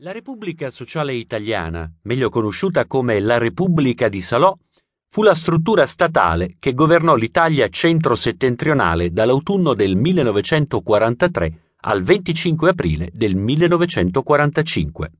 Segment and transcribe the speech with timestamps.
[0.00, 4.56] La Repubblica Sociale Italiana, meglio conosciuta come la Repubblica di Salò,
[5.08, 13.34] fu la struttura statale che governò l'Italia centro-settentrionale dall'autunno del 1943 al 25 aprile del
[13.34, 15.10] 1945.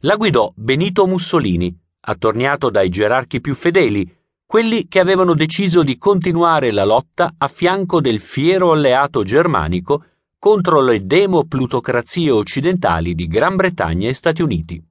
[0.00, 6.70] La guidò Benito Mussolini, attorniato dai gerarchi più fedeli, quelli che avevano deciso di continuare
[6.70, 10.04] la lotta a fianco del fiero alleato germanico
[10.42, 14.84] contro le demoplutocrazie occidentali di Gran Bretagna e Stati Uniti.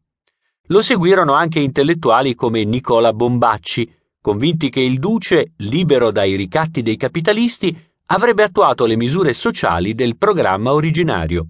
[0.68, 6.96] Lo seguirono anche intellettuali come Nicola Bombacci, convinti che il duce, libero dai ricatti dei
[6.96, 11.48] capitalisti, avrebbe attuato le misure sociali del programma originario.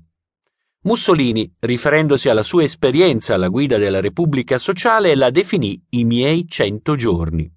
[0.81, 6.95] Mussolini, riferendosi alla sua esperienza alla guida della Repubblica Sociale, la definì i miei cento
[6.95, 7.47] giorni.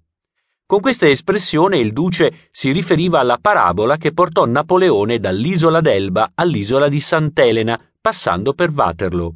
[0.75, 6.89] Con questa espressione il duce si riferiva alla parabola che portò Napoleone dall'isola d'Elba all'isola
[6.89, 9.35] di Sant'Elena, passando per Waterloo.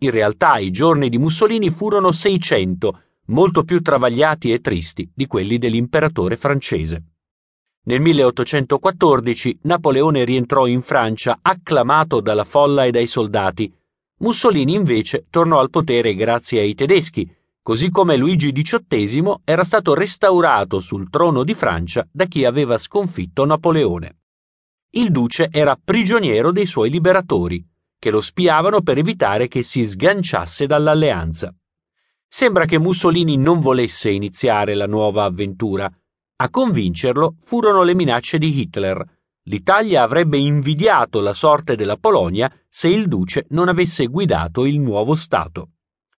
[0.00, 5.56] In realtà i giorni di Mussolini furono 600, molto più travagliati e tristi di quelli
[5.56, 7.04] dell'imperatore francese.
[7.84, 13.74] Nel 1814 Napoleone rientrò in Francia acclamato dalla folla e dai soldati.
[14.18, 17.26] Mussolini invece tornò al potere grazie ai tedeschi,
[17.66, 23.44] così come Luigi XVIII era stato restaurato sul trono di Francia da chi aveva sconfitto
[23.44, 24.18] Napoleone.
[24.90, 27.66] Il duce era prigioniero dei suoi liberatori,
[27.98, 31.52] che lo spiavano per evitare che si sganciasse dall'alleanza.
[32.28, 35.92] Sembra che Mussolini non volesse iniziare la nuova avventura.
[36.36, 39.04] A convincerlo furono le minacce di Hitler.
[39.48, 45.16] L'Italia avrebbe invidiato la sorte della Polonia se il duce non avesse guidato il nuovo
[45.16, 45.70] Stato.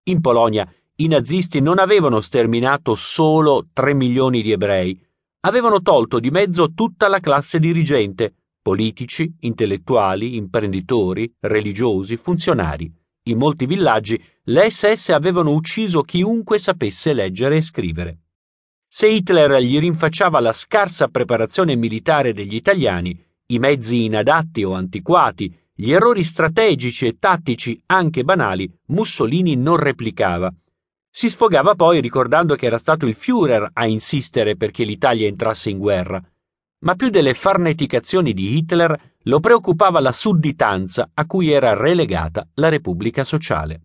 [0.08, 5.00] In Polonia i nazisti non avevano sterminato solo 3 milioni di ebrei,
[5.42, 12.92] avevano tolto di mezzo tutta la classe dirigente, politici, intellettuali, imprenditori, religiosi, funzionari.
[13.28, 18.20] In molti villaggi le SS avevano ucciso chiunque sapesse leggere e scrivere.
[18.88, 25.56] Se Hitler gli rinfacciava la scarsa preparazione militare degli italiani, i mezzi inadatti o antiquati,
[25.76, 30.52] gli errori strategici e tattici anche banali, Mussolini non replicava
[31.18, 35.80] si sfogava poi ricordando che era stato il Führer a insistere perché l'Italia entrasse in
[35.80, 36.24] guerra.
[36.82, 42.70] Ma più delle farneticazioni di Hitler lo preoccupava la sudditanza a cui era relegata la
[42.70, 43.82] Repubblica Sociale.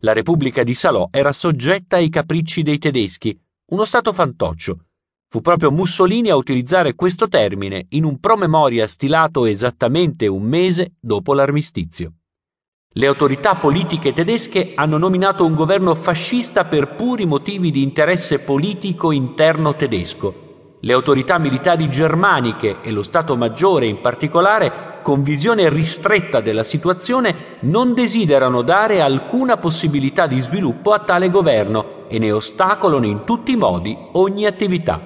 [0.00, 4.86] La Repubblica di Salò era soggetta ai capricci dei tedeschi, uno stato fantoccio.
[5.28, 11.34] Fu proprio Mussolini a utilizzare questo termine in un promemoria stilato esattamente un mese dopo
[11.34, 12.14] l'armistizio.
[12.96, 19.10] Le autorità politiche tedesche hanno nominato un governo fascista per puri motivi di interesse politico
[19.10, 20.78] interno tedesco.
[20.78, 27.56] Le autorità militari germaniche e lo Stato Maggiore in particolare, con visione ristretta della situazione,
[27.62, 33.50] non desiderano dare alcuna possibilità di sviluppo a tale governo e ne ostacolano in tutti
[33.50, 35.00] i modi ogni attività.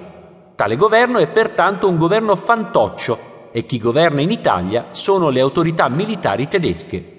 [0.53, 5.89] Tale governo è pertanto un governo fantoccio e chi governa in Italia sono le autorità
[5.89, 7.17] militari tedesche.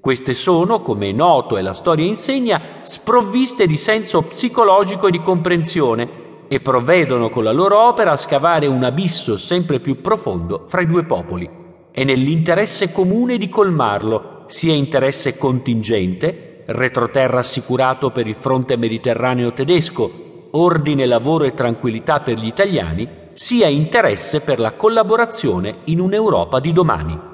[0.00, 5.20] Queste sono, come è noto e la storia insegna, sprovviste di senso psicologico e di
[5.20, 6.08] comprensione
[6.48, 10.86] e provvedono con la loro opera a scavare un abisso sempre più profondo fra i
[10.86, 11.48] due popoli.
[11.90, 20.48] È nell'interesse comune di colmarlo, sia interesse contingente, retroterra assicurato per il fronte mediterraneo tedesco,
[20.52, 26.72] ordine, lavoro e tranquillità per gli italiani, sia interesse per la collaborazione in un'Europa di
[26.72, 27.29] domani.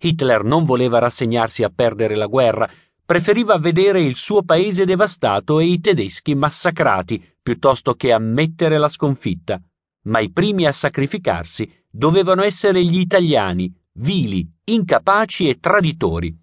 [0.00, 2.68] Hitler non voleva rassegnarsi a perdere la guerra,
[3.04, 9.60] preferiva vedere il suo paese devastato e i tedeschi massacrati piuttosto che ammettere la sconfitta.
[10.02, 16.34] Ma i primi a sacrificarsi dovevano essere gli italiani, vili, incapaci e traditori.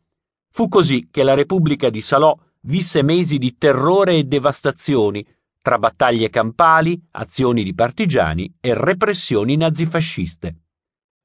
[0.52, 5.26] Fu così che la Repubblica di Salò visse mesi di terrore e devastazioni,
[5.62, 10.67] tra battaglie campali, azioni di partigiani e repressioni nazifasciste.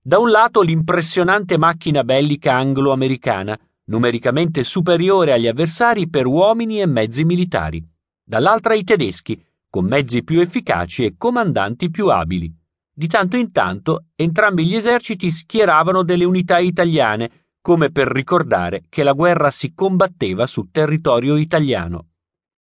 [0.05, 7.23] Da un lato l'impressionante macchina bellica anglo-americana, numericamente superiore agli avversari per uomini e mezzi
[7.23, 7.81] militari,
[8.21, 9.41] dall'altra i tedeschi,
[9.71, 12.53] con mezzi più efficaci e comandanti più abili.
[12.93, 19.05] Di tanto in tanto entrambi gli eserciti schieravano delle unità italiane, come per ricordare che
[19.05, 22.09] la guerra si combatteva su territorio italiano.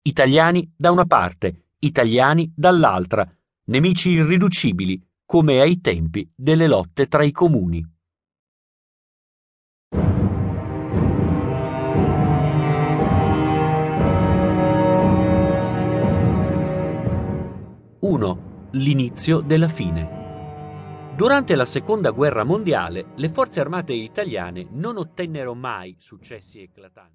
[0.02, 3.26] Italiani da una parte, italiani dall'altra,
[3.64, 5.02] nemici irriducibili,
[5.32, 7.82] come ai tempi delle lotte tra i comuni.
[18.74, 21.12] L'inizio della fine.
[21.14, 27.10] Durante la Seconda Guerra Mondiale le forze armate italiane non ottennero mai successi eclatanti.